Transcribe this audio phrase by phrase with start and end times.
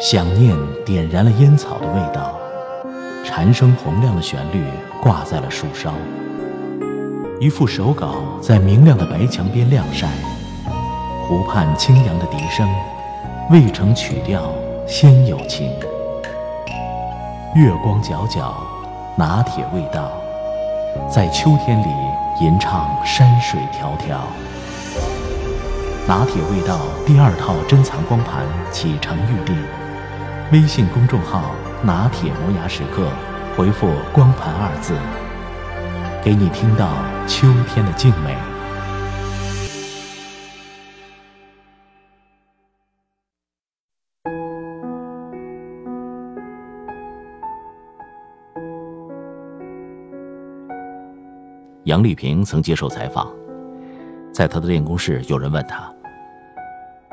[0.00, 2.38] 想念点燃了烟草的味道，
[3.24, 4.62] 蝉声洪亮的旋律
[5.02, 5.92] 挂在了树梢。
[7.40, 10.08] 一副手稿在明亮的白墙边晾晒，
[11.26, 12.68] 湖畔清扬的笛声，
[13.50, 14.52] 未成曲调
[14.86, 15.70] 先有情。
[17.54, 18.52] 月光皎皎，
[19.16, 20.10] 拿铁味道，
[21.10, 21.88] 在秋天里
[22.40, 24.18] 吟唱山水迢迢。
[26.08, 29.54] 拿铁味道第二套珍藏光盘启程预定，
[30.50, 33.10] 微信公众号“拿铁磨牙时刻”，
[33.54, 34.94] 回复“光盘”二字。
[36.24, 36.88] 给你听到
[37.26, 38.34] 秋天的静美。
[51.84, 53.30] 杨丽萍曾接受采访，
[54.32, 55.92] 在她的练功室，有人问她：“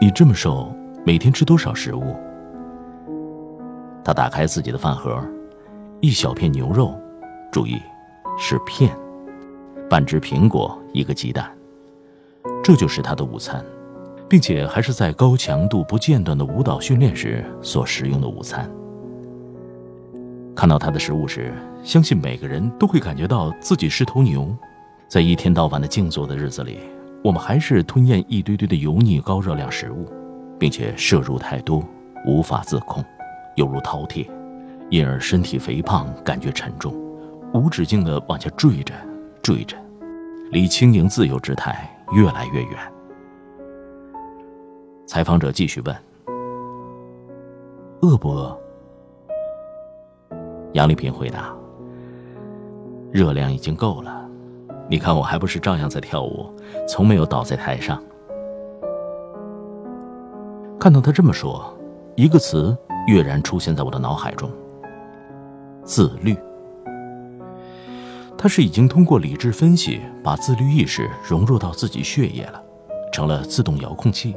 [0.00, 0.72] 你这么瘦，
[1.04, 2.14] 每天吃多少食物？”
[4.04, 5.20] 她打开自己的饭盒，
[6.00, 6.94] 一小片牛肉，
[7.52, 7.76] 注意。
[8.40, 8.96] 是片，
[9.90, 11.50] 半只苹果，一个鸡蛋，
[12.62, 13.64] 这就是他的午餐，
[14.28, 18.70] 并且还是在高强度不间断的舞蹈训练时所食用的午餐。
[20.54, 24.56] 看到他的食物时，相信每个人都会感觉到自己是头牛。
[25.08, 26.78] 在一天到晚的静坐的日子里，
[27.22, 30.06] 我们还是吞咽一堆堆的油腻高热量食物，
[30.58, 31.82] 并且摄入太多，
[32.24, 33.04] 无法自控，
[33.56, 34.28] 犹如饕餮，
[34.88, 36.94] 因而身体肥胖，感觉沉重。
[37.52, 38.94] 无止境地往下坠着，
[39.42, 39.76] 坠着，
[40.52, 42.78] 离轻盈自由之态越来越远。
[45.06, 45.96] 采访者继续问
[48.02, 48.56] ：“饿不饿？”
[50.74, 51.56] 杨丽萍回答
[53.10, 54.27] ：“热量已经够了，
[54.88, 56.50] 你看我还不是照样在跳舞，
[56.88, 58.02] 从没有倒在台上。”
[60.80, 61.76] 看到他这么说，
[62.14, 64.50] 一个词跃然出现在我的脑海中：
[65.84, 66.36] 自律。
[68.38, 72.62] 他是已经通过理智分析，把自律意识融入到自己血液了，
[73.12, 74.36] 成了自动遥控器，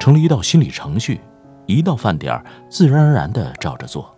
[0.00, 1.20] 成了一道心理程序，
[1.66, 4.12] 一到饭点自然而然的照着做。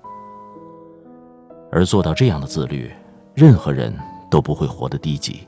[1.70, 2.90] 而做到这样的自律，
[3.34, 3.94] 任何人
[4.30, 5.47] 都不会活得低级。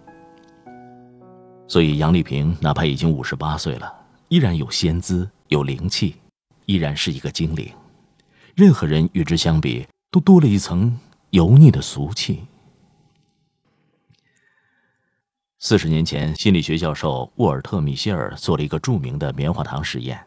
[1.71, 3.95] 所以杨丽萍哪怕已经五十八岁了，
[4.27, 6.17] 依然有仙姿，有灵气，
[6.67, 7.73] 依然是一个精灵。
[8.57, 10.99] 任何人与之相比，都多了一层
[11.31, 12.45] 油腻的俗气。
[15.61, 20.21] 四十年前，心理学教授沃尔特·米歇尔做了一个著名的棉花糖实验。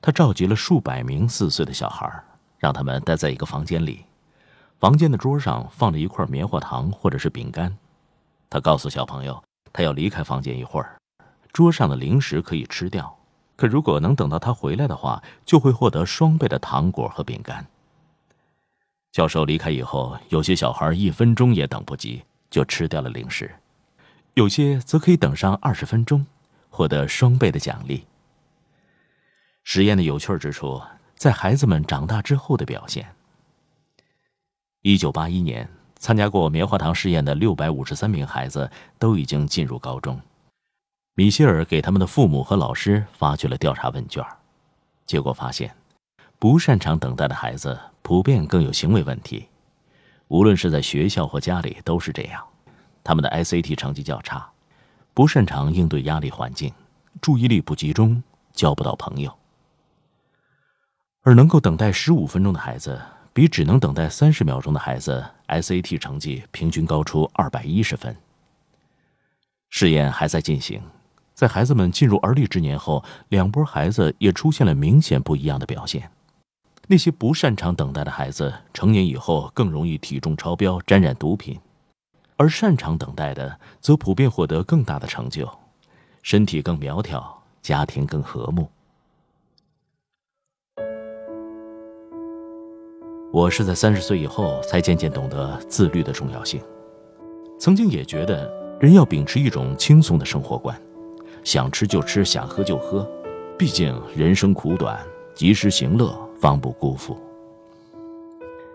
[0.00, 2.08] 他召集了数百名四岁的小孩，
[2.58, 4.04] 让他们待在一个房间里，
[4.78, 7.76] 房间的桌上放着一块棉花糖或者是饼干。
[8.48, 10.96] 他告诉小朋友，他要离开房间一会儿，
[11.52, 13.18] 桌上的零食可以吃掉，
[13.56, 17.66] 可如果能等到他回来的话，就会获得双倍的糖果和饼干。
[19.12, 23.54] 教授离开以后，有些小孩一分钟也等不及，就吃掉了零食。
[24.34, 26.24] 有些则可以等上二十分钟，
[26.70, 28.06] 获得双倍的奖励。
[29.64, 30.80] 实验的有趣之处
[31.14, 33.14] 在孩子们长大之后的表现。
[34.80, 35.68] 一九八一年，
[36.02, 38.68] 参加过棉花糖试验的六百五十三名孩子
[38.98, 40.20] 都已经进入高中。
[41.14, 44.26] 米歇尔给他们的父母和老师发去了调查问卷，
[45.06, 45.72] 结果发现，
[46.40, 49.46] 不擅长等待的孩子普遍更有行为问题，
[50.26, 52.42] 无论是在学校或家里都是这样。
[53.04, 54.50] 他们的 ICT 成绩较差，
[55.14, 56.74] 不擅长应对压力环境，
[57.20, 58.20] 注意力不集中，
[58.52, 59.32] 交不到朋友。
[61.20, 63.00] 而能够等待十五分钟的孩子，
[63.32, 68.14] 比只能等待三十秒钟的孩子，SAT 成绩平均高出二百一十分。
[69.70, 70.82] 试验还在进行，
[71.34, 76.10] 在孩子们进入而立之年后，两波孩子也出现了明显不一样的表现。
[76.88, 81.58] 那些不擅长等待的孩子，成年以后更容易体重超标、沾染毒品。
[82.36, 85.48] 而擅长等待的，则普遍获得更大的成就，
[86.22, 88.68] 身体更苗条，家庭更和睦。
[93.32, 96.60] 我是在三十岁以后才渐渐懂得自律的重要性。
[97.58, 100.78] 曾经也觉得人要秉持一种轻松的生活观，
[101.42, 103.10] 想吃就吃，想喝就喝，
[103.56, 105.00] 毕竟人生苦短，
[105.34, 107.16] 及时行乐方不辜负。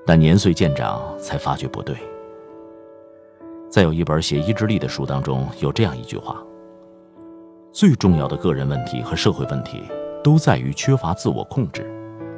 [0.08, 1.96] 但年岁渐长，才发觉不对。
[3.70, 6.44] 在有一本写意志力的书当中，有这样一句话：
[7.72, 9.84] 最重要的个人问题和社会问题，
[10.24, 11.86] 都在于缺乏自我控制，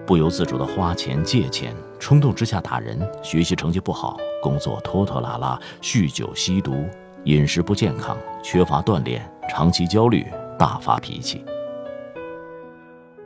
[0.10, 6.90] 不由自主的花钱、借钱，冲动之下打人，学习成绩不好，工作拖拖拉拉，酗酒、吸毒，
[7.26, 10.26] 饮食不健康，缺乏锻炼，长期焦虑，
[10.58, 11.46] 大发脾气。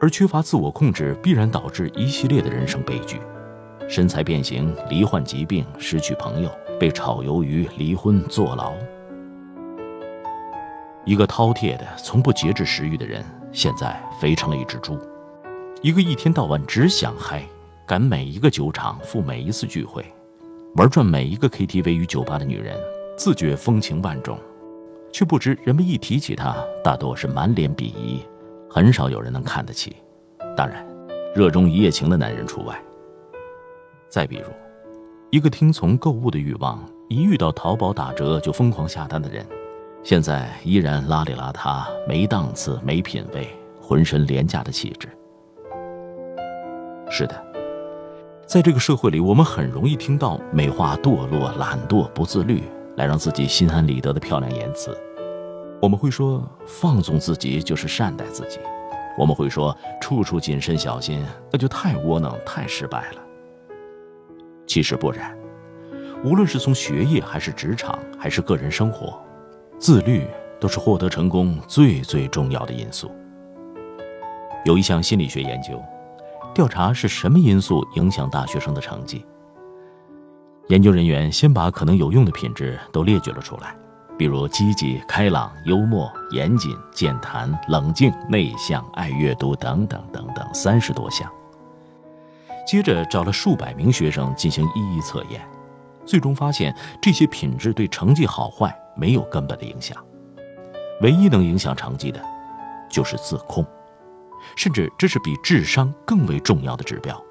[0.02, 3.22] 而缺乏自我控制，必然导致一系列的人生悲剧：
[3.88, 8.74] 身材变形、罹患疾病、失去朋友、被炒鱿鱼、离婚、坐牢。
[11.06, 14.98] 一个饕餮的、从不节制食欲的人，现在肥成了一只猪；
[15.84, 17.46] 一个一天到晚只想嗨、
[17.86, 20.02] 赶每一个酒场、赴每一次聚会、
[20.76, 22.74] 玩转每一个 KTV 与酒吧的女人，
[23.18, 24.40] 自觉风情万种，
[25.12, 28.22] 却不知人们一提起她，大多是满脸鄙夷，
[28.70, 29.94] 很少有人能看得起。
[30.56, 30.88] 当然，
[31.36, 32.82] 热衷一夜情的男人除外。
[34.08, 34.46] 再比如，
[35.32, 39.46] 一个听从购物的欲望，一遇到淘宝打折就疯狂下单的人。
[40.02, 43.50] 现在依然邋里邋遢、没档次、没品位、
[43.82, 45.10] 浑身廉价的气质。
[47.16, 47.46] 是的，
[48.44, 52.64] 在这个社会里，我们很容易听到美化堕落、懒惰、不自律，
[52.98, 54.98] 来让自己心安理得的漂亮言辞。
[55.80, 58.58] 我们会说放纵自己就是善待自己，
[59.16, 63.22] 我们会说处处谨慎小心，那就太窝囊、太失败了。
[64.66, 65.38] 其实不然，
[66.24, 69.22] 无论是从学业，还是职场，还是个人生活。
[69.78, 70.26] 自律
[70.60, 73.12] 都是获得成功最最重要的因素。
[74.66, 75.80] 有一项心理学研究，
[76.54, 79.26] 调查是什么因素影响大学生的成绩。
[80.70, 83.76] 研究人员先把可能有用的品质都列举了出来，
[84.18, 91.30] 比如积极、开朗、幽默、严谨、健谈、冷静、内向、爱阅读等等等等三十多项。
[92.66, 95.42] 接着找了数百名学生进行一一测验，
[96.06, 98.74] 最终发现这些品质对成绩好坏。
[98.96, 99.98] 没有根本的影响，
[101.02, 102.24] 唯一能影响成绩的，
[102.88, 103.66] 就是自控，
[104.56, 107.24] 甚至这是比智商更为重要的指标。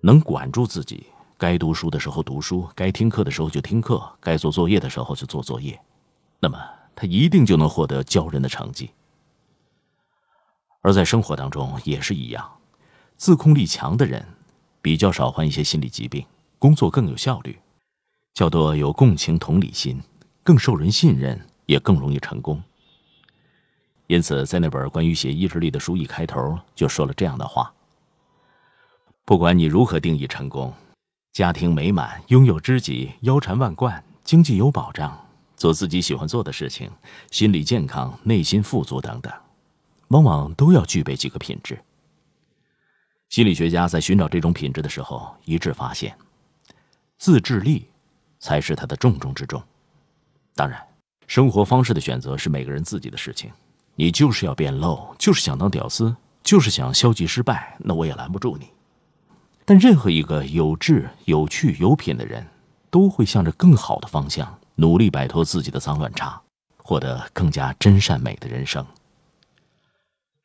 [0.00, 5.80] 能管住自己，该读书的时候读书，该听课的时候就听课，该做作业的时候就做作业，
[6.38, 6.58] 那么
[6.94, 8.90] 他一定就能获得骄人的成绩。
[10.82, 12.48] 而在生活当中也是一样，
[13.16, 14.24] 自控力强的人，
[14.80, 16.24] 比较少患一些心理疾病，
[16.58, 17.58] 工作更有效率。
[18.34, 20.00] 较多有共情同理心，
[20.44, 22.62] 更受人信任，也更容易成功。
[24.06, 27.72] 因此，在那本关于写意志力的书一开头就说了这样的话：
[29.24, 30.72] 不管你如何定义成功，
[31.32, 35.18] 家庭美满、拥有知己、腰缠万贯、经济有保障、
[35.56, 36.90] 做自己喜欢做的事情、
[37.30, 39.32] 心理健康、内心富足等等，
[40.08, 41.78] 往往都要具备几个品质。
[43.28, 46.16] 心理学家在寻找这种品质的时候，一致发现，
[47.16, 47.88] 自制力。
[48.38, 49.60] 才是他的重中之重。
[50.54, 50.80] 当然，
[51.26, 53.50] 生活方式的选择是每个人自己的事情。
[53.96, 58.68] 你就是要变 low，，就是想当屌丝，就是想消极失败，那我也拦不住你。
[59.64, 62.46] 但任何一个有志、有趣、有品的人，
[62.90, 66.40] 都会向着更好的方向努力，摆脱自己的脏乱差，
[66.76, 68.86] 获得更加真善美的人生。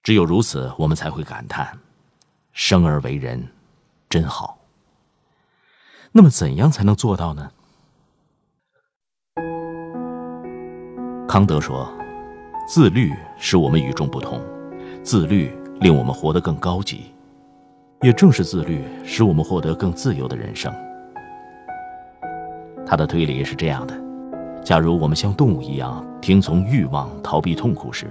[0.01, 1.77] 只有如此，我们才会感叹：
[2.53, 3.47] 生而为人，
[4.09, 4.57] 真好。
[6.11, 7.51] 那么，怎样才能做到呢？
[11.27, 11.89] 康德说
[12.67, 14.39] ：“自律使我们与众不同，
[15.03, 17.11] 自律令我们活得更高级。
[18.01, 20.73] 也正是自律，使我们获得更自由的人生。”
[22.85, 23.93] 他的推理是这样的：
[24.63, 28.07] 假如我们像动物一样听从欲望、逃避痛苦时，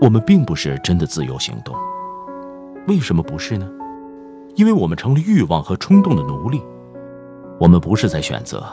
[0.00, 1.74] 我们并不是真的自由行动。
[2.86, 3.68] 为什么不是呢？
[4.54, 6.60] 因为我们成了欲望和冲动的奴隶。
[7.60, 8.64] 我们不是在选择，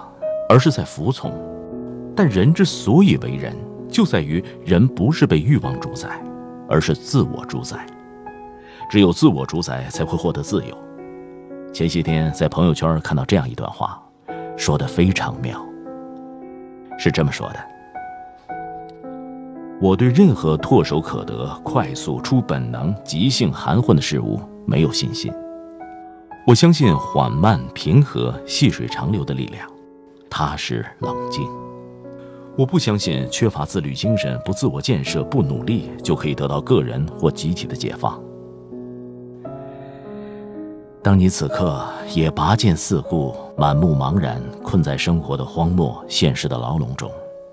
[0.48, 1.34] 而是在服从。
[2.16, 3.56] 但人之所以为人，
[3.90, 6.22] 就在于人不是被欲望主宰，
[6.68, 7.86] 而是自我主宰。
[8.90, 10.78] 只有自我主宰，才会获得自由。
[11.74, 14.02] 前些天在朋友圈看到这样一段话，
[14.56, 15.60] 说的非常妙。
[16.98, 17.60] 是这么说的：
[19.82, 25.34] 我对任何唾手可得、快速出本能、即兴含混的事物没有信心。
[26.48, 29.68] 我相信缓慢、平和、细水长流的力量，
[30.30, 31.65] 踏实、冷静。
[32.58, 38.18] 我不相信缺乏自律精神、不自我建设、不努力就可以得到个人或集体的解放。
[41.04, 41.86] 当你此刻
[42.16, 47.12] 也拔剑四顾、满目茫然，困在生活的荒漠、现实的牢笼中，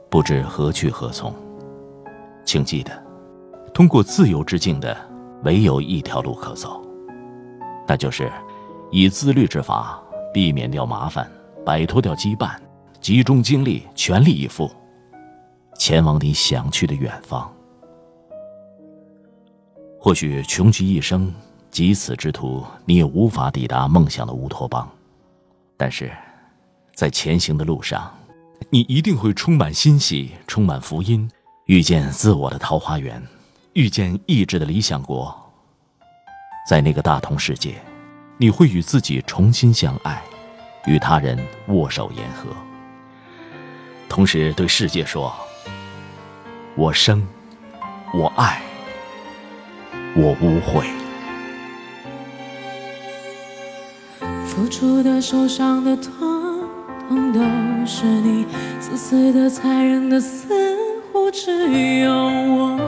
[0.08, 1.34] 不知何去何从，
[2.44, 2.92] 请记得，
[3.74, 4.96] 通过自由之境的
[5.42, 6.80] 唯有一条路可走，
[7.88, 8.30] 那就是
[8.92, 10.00] 以自律之法
[10.32, 11.28] 避免掉麻烦，
[11.66, 12.52] 摆脱掉羁绊，
[13.00, 14.70] 集中精力，全力以赴。
[15.84, 17.52] 前往你想去的远方。
[19.98, 21.34] 或许穷极一生，
[21.72, 24.88] 及此之途，你也无法抵达梦想的乌托邦。
[25.76, 26.12] 但是，
[26.94, 28.16] 在前行的路上，
[28.70, 31.28] 你一定会充满欣喜，充满福音，
[31.66, 33.20] 遇见自我的桃花源，
[33.72, 35.36] 遇见意志的理想国。
[36.64, 37.74] 在那个大同世界，
[38.36, 40.22] 你会与自己重新相爱，
[40.86, 41.36] 与他人
[41.66, 42.50] 握手言和，
[44.08, 45.34] 同时对世界说
[46.74, 47.22] ：“我生，
[48.14, 48.62] 我爱，
[50.14, 50.86] 我无悔。”
[54.46, 56.60] 付出的、受伤的、痛，
[57.08, 57.40] 痛都
[57.86, 58.44] 是你；
[58.80, 60.76] 自私的、残忍的，似
[61.12, 62.78] 乎只有我。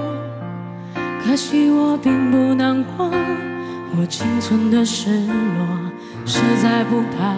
[1.23, 3.11] 可惜我并不难过。
[3.97, 5.67] 我仅存的失落，
[6.27, 7.35] 实在不怕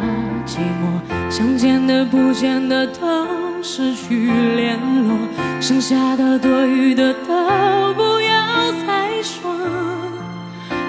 [0.47, 1.01] 寂寞。
[1.31, 3.27] 想见的、不见的都
[3.63, 5.17] 失去联络，
[5.61, 9.53] 剩下的、多余的都不要再说。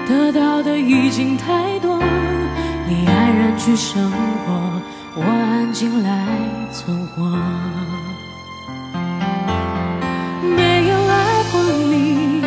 [0.08, 1.98] 得到的已经太多，
[2.88, 4.82] 你安然去生活，
[5.16, 6.28] 我安静来
[6.72, 7.24] 存活。
[10.42, 12.44] 没有爱过你，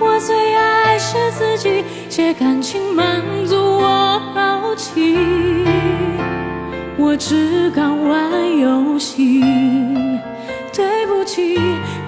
[0.00, 1.84] 我最爱是自己。
[2.08, 2.53] 借感
[7.14, 9.40] 我只敢玩游戏。
[10.72, 11.60] 对不起，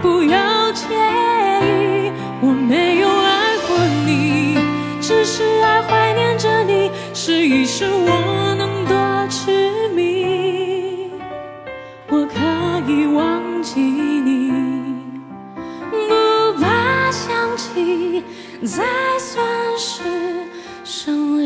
[0.02, 0.84] 不要介
[1.62, 2.10] 意，
[2.40, 4.58] 我没有爱过你，
[5.00, 11.08] 只是爱怀念着你，试一试我能多痴迷。
[12.08, 12.40] 我可
[12.90, 14.50] 以忘记你，
[16.08, 18.24] 不怕想起。
[18.64, 18.82] 再
[19.20, 19.46] 算
[19.78, 20.02] 是
[20.82, 21.45] 胜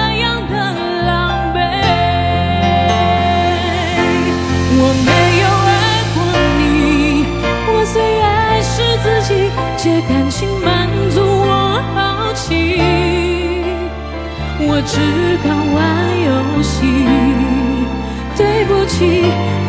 [14.85, 15.79] 只敢玩
[16.21, 17.05] 游戏。
[18.37, 19.23] 对不起，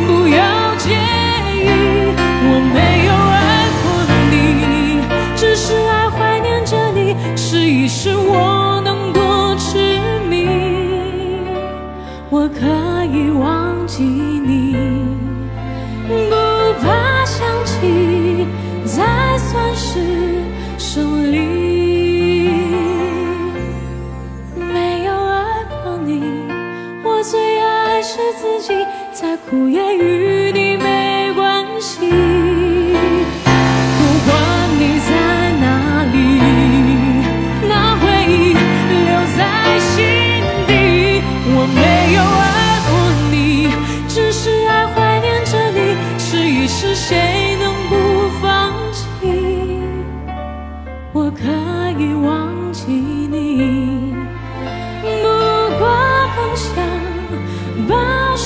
[0.07, 0.62] 不要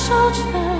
[0.06, 0.75] 守着。